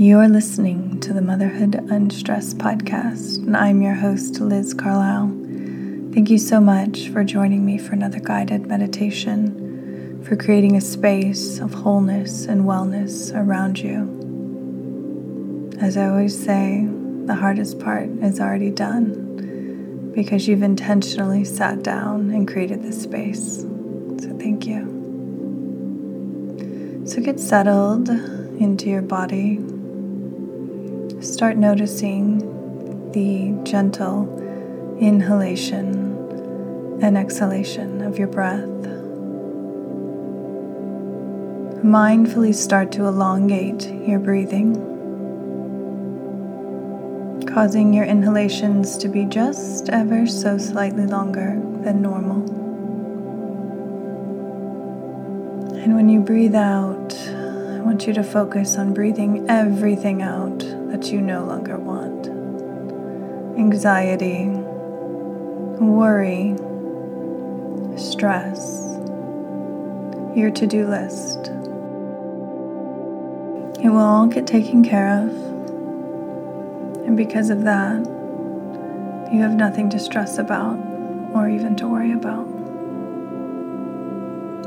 [0.00, 5.28] You're listening to the Motherhood Unstressed podcast, and I'm your host, Liz Carlisle.
[6.14, 11.58] Thank you so much for joining me for another guided meditation, for creating a space
[11.58, 14.08] of wholeness and wellness around you.
[15.82, 16.88] As I always say,
[17.26, 23.60] the hardest part is already done because you've intentionally sat down and created this space.
[24.22, 24.96] So, thank you.
[27.04, 29.60] So, get settled into your body
[31.20, 34.38] Start noticing the gentle
[34.98, 36.16] inhalation
[37.02, 38.64] and exhalation of your breath.
[41.84, 44.76] Mindfully start to elongate your breathing,
[47.52, 52.50] causing your inhalations to be just ever so slightly longer than normal.
[55.82, 61.10] And when you breathe out, I want you to focus on breathing everything out that
[61.10, 62.26] you no longer want
[63.58, 64.48] anxiety,
[65.82, 66.54] worry,
[67.96, 68.98] stress,
[70.36, 71.38] your to do list.
[73.82, 75.30] It will all get taken care of.
[77.06, 78.04] And because of that,
[79.32, 80.76] you have nothing to stress about
[81.32, 82.46] or even to worry about.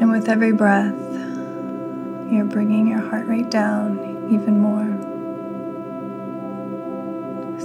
[0.00, 0.94] And with every breath,
[2.32, 5.03] you're bringing your heart rate down even more.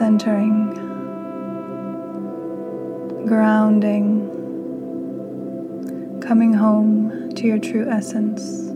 [0.00, 0.72] Centering,
[3.26, 4.30] grounding,
[6.22, 8.68] coming home to your true essence,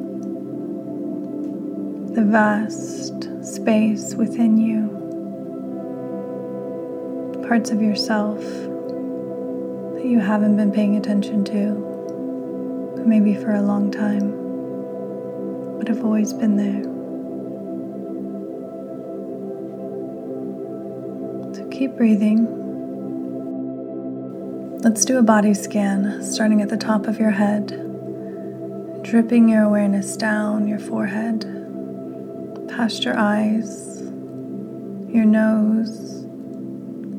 [2.15, 4.91] the vast space within you,
[7.49, 8.41] parts of yourself
[9.95, 14.43] that you haven't been paying attention to, maybe for a long time
[15.79, 17.04] but have always been there.
[21.75, 22.47] Keep breathing.
[24.83, 27.69] Let's do a body scan starting at the top of your head,
[29.03, 31.41] dripping your awareness down your forehead,
[32.69, 34.03] past your eyes,
[35.09, 36.25] your nose,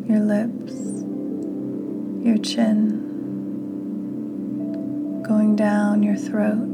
[0.07, 0.73] your lips,
[2.25, 3.01] your chin,
[5.21, 6.65] going down your throat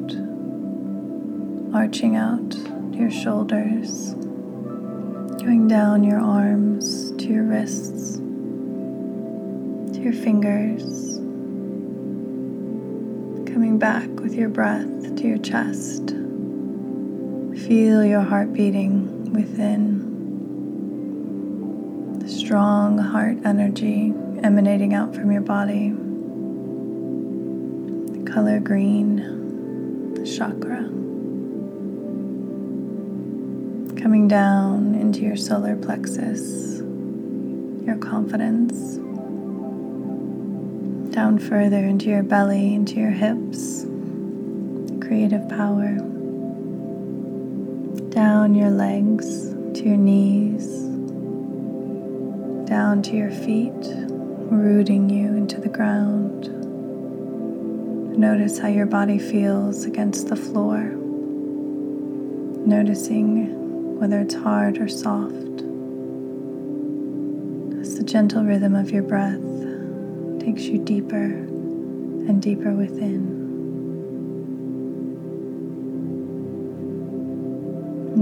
[1.73, 2.53] arching out
[2.93, 4.13] your shoulders,
[5.41, 11.15] going down your arms to your wrists, to your fingers,
[13.51, 16.09] coming back with your breath to your chest.
[17.67, 20.09] Feel your heart beating within.
[22.19, 24.13] The strong heart energy
[24.43, 25.89] emanating out from your body.
[28.19, 31.00] The color green, the chakra
[34.01, 36.79] coming down into your solar plexus,
[37.85, 38.97] your confidence,
[41.13, 43.85] down further into your belly, into your hips,
[45.05, 45.97] creative power,
[48.09, 50.65] down your legs to your knees,
[52.67, 53.71] down to your feet,
[54.49, 56.47] rooting you into the ground.
[58.17, 60.79] Notice how your body feels against the floor.
[62.65, 63.60] Noticing
[64.01, 65.61] whether it's hard or soft.
[67.79, 69.39] As the gentle rhythm of your breath
[70.39, 71.21] takes you deeper
[72.25, 73.37] and deeper within.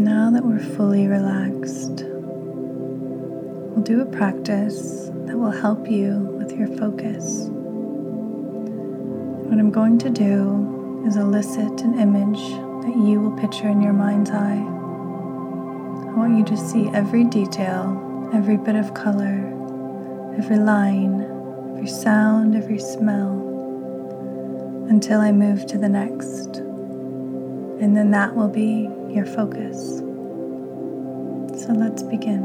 [0.04, 2.04] Now that we're fully relaxed,
[3.72, 7.46] we'll do a practice that will help you with your focus.
[9.48, 12.50] What I'm going to do is elicit an image
[12.84, 14.79] that you will picture in your mind's eye.
[16.10, 19.38] I want you to see every detail, every bit of color,
[20.38, 21.22] every line,
[21.76, 23.30] every sound, every smell,
[24.90, 26.58] until I move to the next.
[26.58, 30.00] And then that will be your focus.
[31.64, 32.44] So let's begin.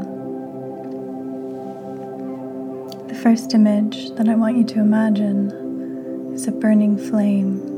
[3.07, 7.73] The first image that I want you to imagine is a burning flame.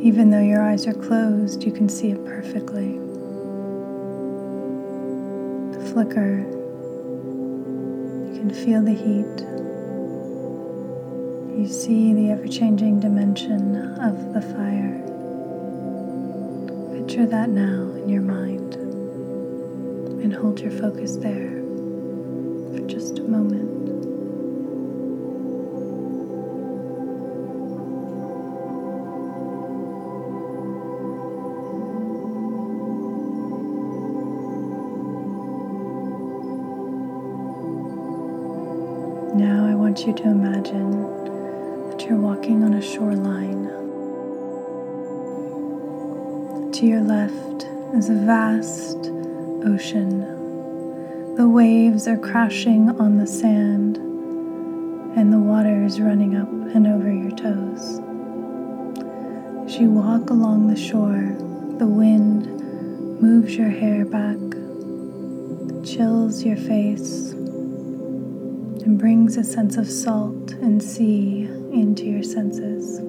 [0.00, 3.00] Even though your eyes are closed, you can see it perfectly.
[5.96, 6.40] Flicker.
[8.26, 9.40] You can feel the heat.
[11.58, 15.00] You see the ever changing dimension of the fire.
[16.98, 18.74] Picture that now in your mind
[20.22, 21.62] and hold your focus there
[22.72, 23.75] for just a moment.
[40.06, 41.02] You to imagine
[41.90, 43.64] that you're walking on a shoreline.
[46.70, 47.64] To your left
[47.96, 48.98] is a vast
[49.66, 50.20] ocean.
[51.36, 53.96] The waves are crashing on the sand,
[55.16, 57.98] and the water is running up and over your toes.
[59.66, 61.34] As you walk along the shore,
[61.78, 62.46] the wind
[63.20, 64.38] moves your hair back,
[65.84, 67.34] chills your face
[68.86, 71.42] and brings a sense of salt and sea
[71.72, 73.00] into your senses.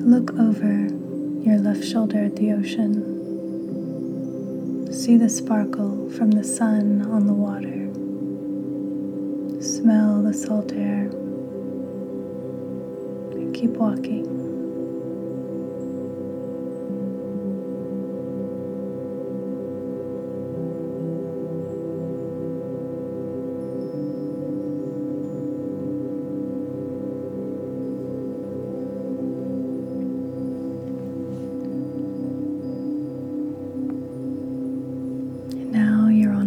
[0.00, 0.88] Look over
[1.44, 3.12] your left shoulder at the ocean.
[4.90, 7.92] See the sparkle from the sun on the water.
[9.62, 11.10] Smell the salt air.
[13.52, 14.45] Keep walking.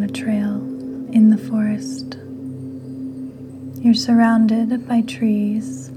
[0.09, 0.55] Trail
[1.11, 2.17] in the forest.
[3.83, 5.89] You're surrounded by trees.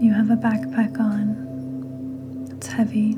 [0.00, 2.48] You have a backpack on.
[2.50, 3.16] It's heavy.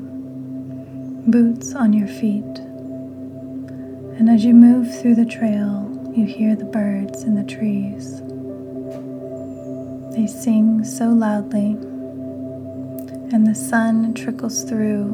[1.29, 2.43] Boots on your feet.
[4.17, 8.21] And as you move through the trail, you hear the birds in the trees.
[10.15, 11.77] They sing so loudly,
[13.31, 15.09] and the sun trickles through,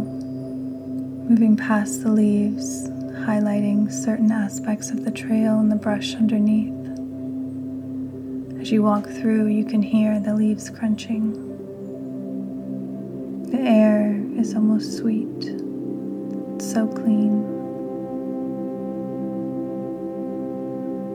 [1.30, 2.90] moving past the leaves
[3.26, 6.72] highlighting certain aspects of the trail and the brush underneath.
[8.62, 11.34] As you walk through, you can hear the leaves crunching.
[13.50, 15.26] The air is almost sweet,
[16.54, 17.42] it's so clean.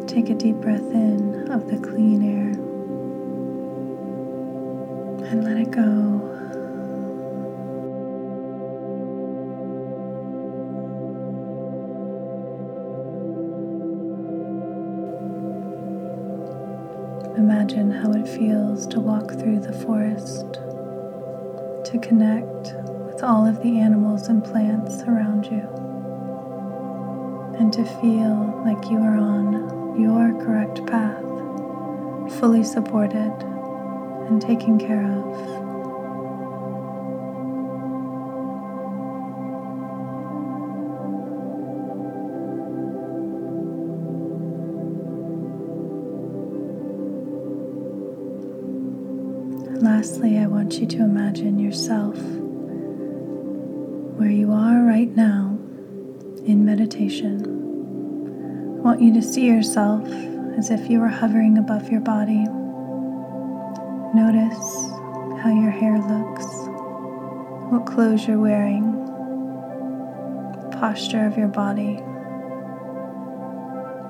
[0.08, 2.50] Take a deep breath in of the clean air
[5.30, 6.29] and let it go.
[17.50, 20.52] Imagine how it feels to walk through the forest,
[21.90, 22.74] to connect
[23.04, 25.66] with all of the animals and plants around you,
[27.58, 31.24] and to feel like you are on your correct path,
[32.38, 33.34] fully supported
[34.28, 35.69] and taken care of.
[50.00, 52.16] Lastly, I want you to imagine yourself
[54.16, 55.58] where you are right now
[56.46, 57.44] in meditation.
[58.78, 60.08] I want you to see yourself
[60.56, 62.46] as if you were hovering above your body.
[64.14, 64.88] Notice
[65.42, 66.46] how your hair looks,
[67.70, 68.92] what clothes you're wearing,
[70.62, 71.96] the posture of your body,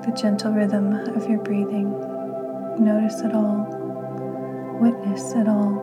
[0.05, 1.91] the gentle rhythm of your breathing.
[2.79, 3.80] Notice it all
[4.81, 5.77] witness it all.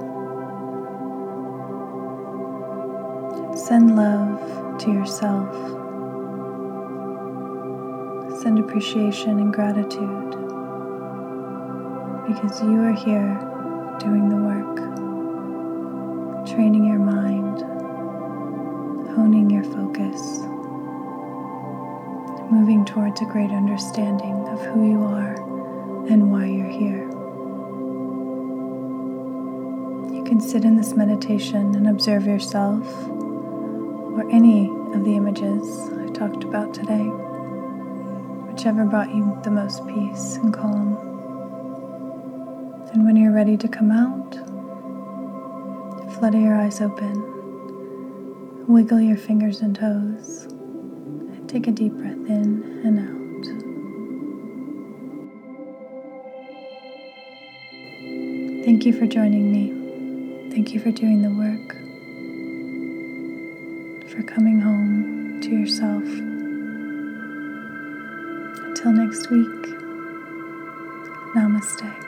[3.57, 5.55] Send love to yourself.
[8.43, 10.31] Send appreciation and gratitude
[12.27, 13.39] because you are here
[14.01, 14.77] doing the work,
[16.49, 17.61] training your mind,
[19.15, 20.41] honing your focus,
[22.51, 25.35] moving towards a great understanding of who you are
[26.11, 26.58] and why you're
[30.39, 36.45] can sit in this meditation and observe yourself or any of the images I talked
[36.45, 37.07] about today,
[38.47, 40.97] whichever brought you the most peace and calm.
[42.93, 44.35] And when you're ready to come out,
[46.15, 52.63] flutter your eyes open, wiggle your fingers and toes, and take a deep breath in
[52.85, 53.15] and out.
[58.65, 59.78] Thank you for joining me.
[60.59, 61.77] Thank you for doing the work,
[64.11, 66.03] for coming home to yourself.
[68.67, 69.63] Until next week,
[71.37, 72.08] namaste.